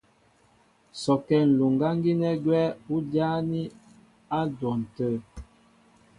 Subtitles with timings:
[1.01, 3.61] Sɔkɛ́ ǹluŋgáŋ gínɛ́ gwɛ́ ú jáání
[4.37, 5.11] á dwɔn tə̂.